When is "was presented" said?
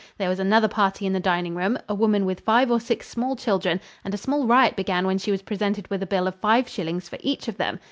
5.29-5.87